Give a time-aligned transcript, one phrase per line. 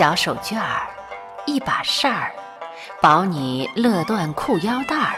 [0.00, 0.88] 小手绢儿，
[1.44, 2.32] 一把扇儿，
[3.02, 5.16] 保你乐断裤腰带儿。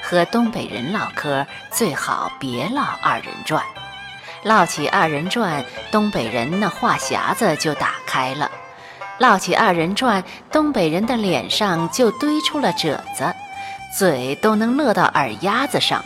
[0.00, 3.64] 和东北人唠嗑，最好别唠二人转。
[4.44, 8.48] 唠起二人转，东北人那话匣子就打开了；
[9.18, 10.22] 唠起二人转，
[10.52, 13.34] 东北人的脸上就堆出了褶子，
[13.92, 16.00] 嘴都能乐到耳丫子上。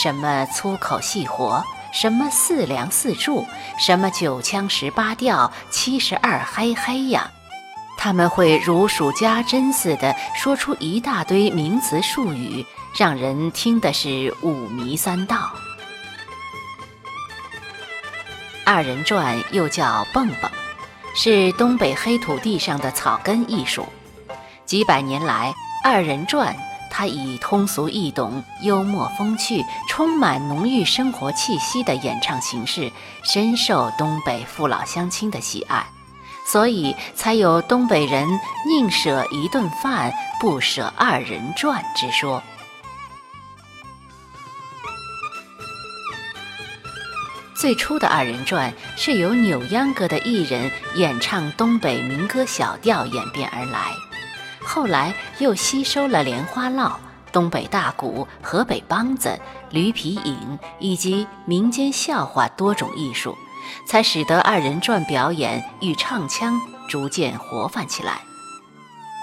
[0.00, 3.46] 什么粗口细活，什么四梁四柱，
[3.78, 7.30] 什么九腔十八调，七十二嗨嗨呀！
[7.98, 12.64] 他们会如数家珍似的说出一大堆名词术语，
[12.96, 15.50] 让人听的是五迷三道。
[18.64, 20.50] 二人转又叫蹦蹦，
[21.14, 23.86] 是东北黑土地上的草根艺术。
[24.66, 26.54] 几百年来，二人转。
[26.90, 32.90] 他以通俗易懂、幽默风趣、充满浓郁生活气息的演唱形式，
[33.22, 35.86] 深受东北父老乡亲的喜爱，
[36.46, 38.26] 所以才有东北人
[38.66, 42.42] 宁舍一顿饭，不舍二人转之说。
[47.54, 53.92] 最初的二人转是由扭秧歌的艺人演唱东北民歌小调演变而来。
[54.66, 56.98] 后来又吸收了莲花落、
[57.30, 59.38] 东北大鼓、河北梆子、
[59.70, 63.38] 驴皮影以及民间笑话多种艺术，
[63.86, 68.20] 才使得二人转表演与唱腔逐渐活泛起来。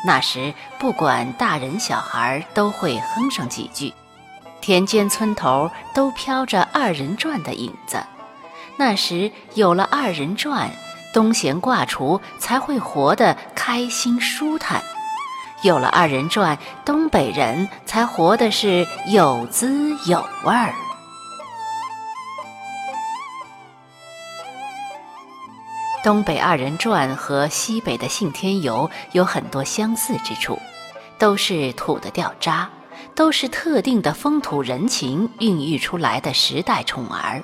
[0.06, 3.94] 那时，不管大人小孩都会哼上几句，
[4.62, 8.02] 田间村头都飘着二人转的影子。
[8.78, 10.72] 那时有了二人转，
[11.14, 14.82] 东闲挂厨才会活得开心舒坦。
[15.64, 20.74] 有了二人转，东北人才活的是有滋有味儿。
[26.04, 30.60] 东北二人转和西北的信天游有很多相似之处，
[31.18, 32.70] 都是土的掉渣，
[33.16, 37.42] 都是特定的风土人情孕育出来的时代宠儿，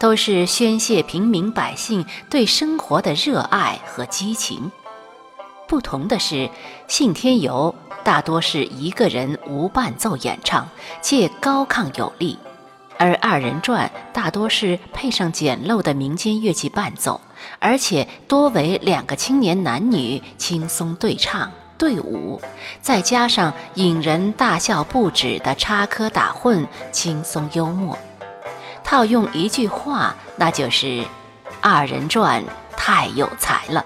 [0.00, 4.72] 都是宣泄平民百姓对生活的热爱和激情。
[5.72, 6.50] 不同的是，
[6.86, 7.74] 信天游
[8.04, 10.68] 大多是一个人无伴奏演唱，
[11.00, 12.36] 且高亢有力；
[12.98, 17.18] 而二人转大多是配上简陋的民间乐器伴奏，
[17.58, 22.38] 而且多为两个青年男女轻松对唱对舞，
[22.82, 27.98] 再加上引人大笑不止的插科打诨，轻松幽默。
[28.84, 31.02] 套用一句话，那就是
[31.62, 32.44] “二人转
[32.76, 33.82] 太有才了”。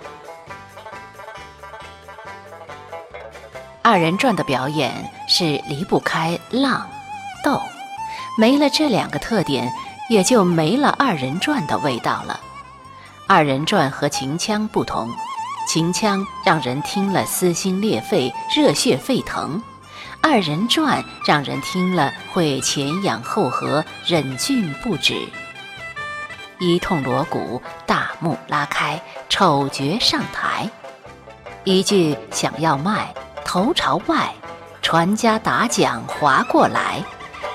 [3.89, 4.93] 二人转的表演
[5.29, 6.91] 是离不开浪、
[7.45, 7.63] 斗，
[8.37, 9.73] 没了这两个特点，
[10.11, 12.41] 也就没了二人转的味道了。
[13.29, 15.09] 二人转和秦腔不同，
[15.69, 19.63] 秦腔让人听了撕心裂肺、热血沸腾；
[20.21, 25.15] 二人转让人听了会前仰后合、忍俊不止。
[26.59, 30.69] 一通锣鼓，大幕拉开，丑角上台，
[31.63, 33.15] 一句想要卖。
[33.47, 34.35] 头朝外，
[34.83, 37.01] 传家打桨划过来，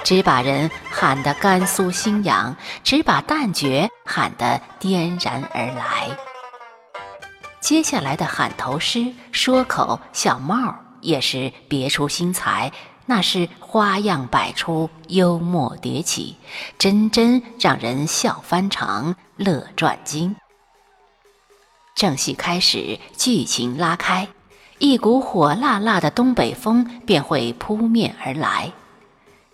[0.06, 6.18] 只把人喊得肝酥心痒，只把旦角喊得颠然而来。
[7.60, 12.72] 接下来的喊头诗、说口、小帽也是别出心裁，
[13.06, 16.38] 那是花样百出，幽默迭起，
[16.80, 20.38] 真真让人笑翻肠，乐转筋。
[21.94, 24.30] 正戏开始，剧情拉开。
[24.82, 28.72] 一股火辣辣的东北风便会扑面而来，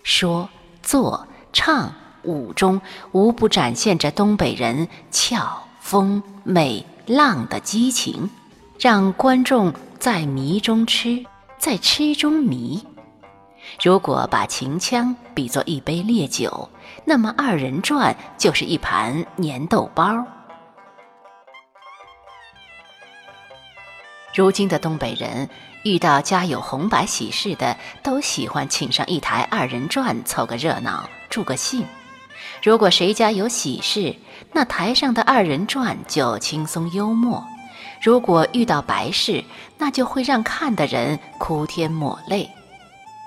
[0.02, 0.48] 说、
[0.82, 1.92] 做、唱、
[2.22, 2.80] 舞中
[3.12, 8.30] 无不展现着东北人俏、风、美、浪的激情，
[8.80, 11.22] 让观众在迷中吃，
[11.58, 12.82] 在吃中迷。
[13.82, 16.70] 如果把秦腔比作一杯烈酒，
[17.04, 20.24] 那么二人转就是一盘粘豆包。
[24.38, 25.50] 如今的东北人
[25.82, 31.84] 遇到家有红白喜事的，都喜欢请上一台二人转凑个热闹、助个兴。
[32.62, 34.14] 如果谁家有喜事，
[34.52, 37.42] 那台上的二人转就轻松幽默；
[38.00, 39.42] 如果遇到白事，
[39.76, 42.48] 那就会让看的人哭天抹泪。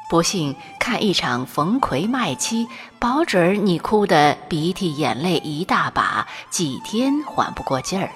[0.09, 2.69] 不信看一场冯魁卖妻，
[2.99, 8.09] 保准儿你哭得鼻涕眼泪一大把，几天缓不过劲儿。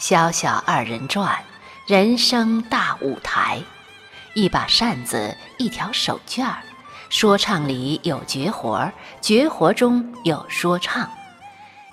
[0.00, 1.44] 小小二人转，
[1.86, 3.60] 人生大舞台。
[4.32, 6.56] 一把扇子，一条手绢儿，
[7.10, 11.06] 说唱里有绝活，绝活中有说唱。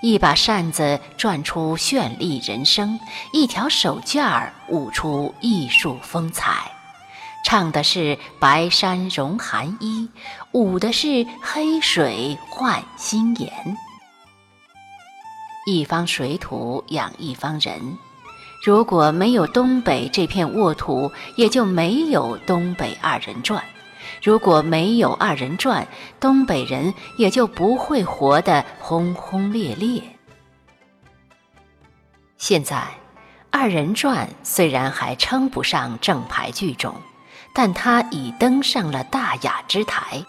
[0.01, 2.97] 一把扇子转出绚丽人生，
[3.33, 6.71] 一条手绢儿舞出艺术风采。
[7.43, 10.09] 唱的是白山融寒衣，
[10.53, 13.77] 舞的是黑水换新颜。
[15.69, 17.97] 一方水土养一方人，
[18.63, 23.61] 如果没有东北这片沃土，也就没有东北二人转；
[24.23, 25.85] 如果没有二人转，
[26.21, 30.01] 东北人也就不会活得轰轰烈烈。
[32.37, 32.87] 现在，
[33.51, 36.95] 二人转虽然还称不上正牌剧种。
[37.53, 40.23] 但它已登上了大雅之台，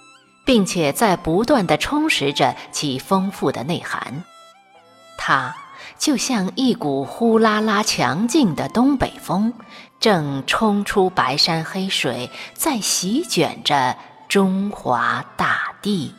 [0.46, 4.24] 并且在不断地充实着其丰富的内涵。
[5.28, 5.54] 它
[5.98, 9.52] 就像一股呼啦啦强劲的东北风，
[10.00, 13.94] 正冲出白山黑水，在席卷着
[14.26, 16.14] 中华大地。